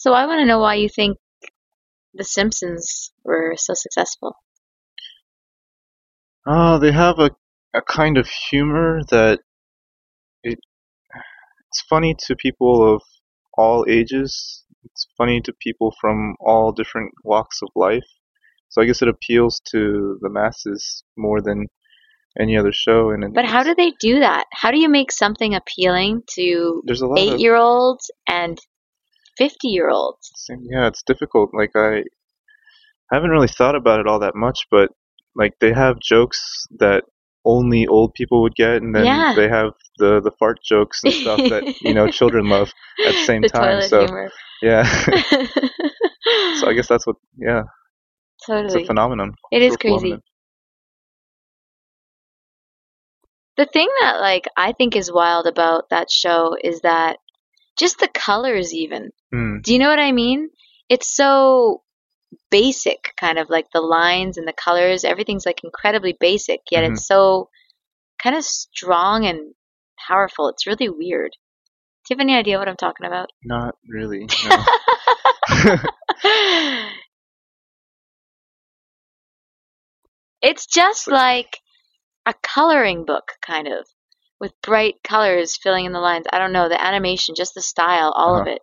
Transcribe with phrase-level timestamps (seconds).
[0.00, 1.18] So I want to know why you think
[2.14, 4.34] The Simpsons were so successful.
[6.46, 7.32] Uh, they have a,
[7.74, 9.40] a kind of humor that
[10.42, 10.58] it,
[11.68, 13.02] it's funny to people of
[13.58, 14.64] all ages.
[14.86, 18.08] It's funny to people from all different walks of life.
[18.70, 21.66] So I guess it appeals to the masses more than
[22.40, 23.10] any other show.
[23.10, 24.44] And but how do they do that?
[24.50, 26.82] How do you make something appealing to
[27.18, 28.58] eight-year-olds and
[29.40, 30.46] 50 year olds.
[30.50, 31.50] Yeah, it's difficult.
[31.54, 32.02] Like, I
[33.10, 34.90] haven't really thought about it all that much, but
[35.34, 37.04] like, they have jokes that
[37.46, 39.32] only old people would get, and then yeah.
[39.34, 42.70] they have the, the fart jokes and stuff that, you know, children love
[43.06, 43.80] at the same the time.
[43.80, 44.30] so, humor.
[44.60, 44.82] yeah.
[46.58, 47.62] so I guess that's what, yeah.
[48.46, 48.66] Totally.
[48.66, 49.32] It's a phenomenon.
[49.50, 49.96] It is crazy.
[49.96, 50.22] Phenomenon.
[53.56, 57.18] The thing that like I think is wild about that show is that
[57.80, 59.10] just the colors even.
[59.32, 59.58] Hmm.
[59.62, 60.50] Do you know what I mean?
[60.88, 61.82] It's so
[62.50, 66.92] basic kind of like the lines and the colors, everything's like incredibly basic, yet Mhm.
[66.92, 67.48] it's so
[68.22, 69.54] kind of strong and
[70.06, 70.48] powerful.
[70.48, 71.32] It's really weird.
[72.06, 73.30] Do you have any idea what I'm talking about?
[73.44, 74.28] Not really.
[74.48, 75.76] No.
[80.42, 81.58] it's just like
[82.26, 83.86] a coloring book, kind of,
[84.40, 86.26] with bright colors filling in the lines.
[86.32, 88.54] I don't know, the animation, just the style, all of Uh-huh.
[88.54, 88.62] it.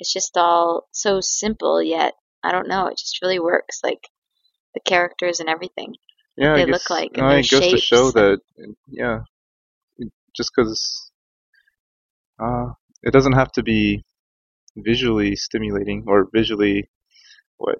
[0.00, 3.80] It's just all so simple, yet, I don't know, it just really works.
[3.84, 4.08] Like
[4.74, 5.94] the characters and everything.
[6.36, 8.40] yeah, they I look guess, like and no, their it goes to show that
[8.88, 9.20] yeah,
[10.34, 11.10] just because
[12.40, 12.70] uh,
[13.02, 14.04] it doesn't have to be
[14.76, 16.88] visually stimulating or visually
[17.58, 17.78] what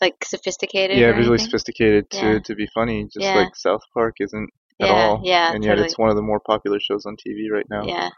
[0.00, 0.98] Like sophisticated.
[0.98, 1.46] yeah visually anything.
[1.46, 2.38] sophisticated to Yeah.
[2.40, 3.36] to be funny just Yeah.
[3.36, 4.50] like south park isn't
[4.82, 5.78] at Yeah, all yeah, and yet totally.
[5.78, 8.10] it's one of the more popular shows on tv right now Yeah.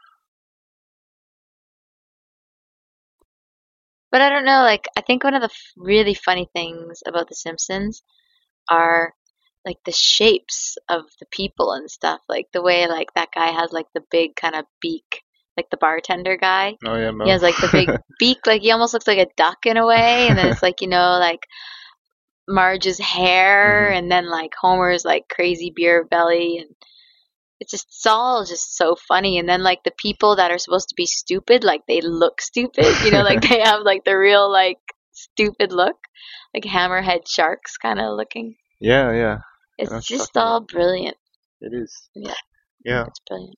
[4.10, 7.28] But I don't know, like, I think one of the f- really funny things about
[7.28, 8.02] The Simpsons
[8.70, 9.14] are,
[9.64, 12.20] like, the shapes of the people and stuff.
[12.28, 15.22] Like, the way, like, that guy has, like, the big kind of beak,
[15.56, 16.76] like the bartender guy.
[16.86, 17.24] oh yeah Moe.
[17.24, 19.86] He has, like, the big beak, like, he almost looks like a duck in a
[19.86, 20.28] way.
[20.28, 21.46] And then it's, like, you know, like,
[22.48, 23.98] Marge's hair, Mhm.
[23.98, 26.58] and then, like, Homer's, like, crazy beer belly.
[26.58, 26.74] And
[27.60, 29.38] it's just, it's all just so funny.
[29.38, 32.86] And then, like, the people that are supposed to be stupid, like, they look stupid.
[33.04, 34.78] You know, like, they have, like, the real, like,
[35.12, 35.96] stupid look.
[36.54, 38.56] Like, hammerhead sharks kind of looking.
[38.80, 39.38] yeah yeah
[39.78, 41.16] It's just all brilliant.
[41.60, 42.34] it is Yeah.
[42.84, 43.56] yeah It's brilliant.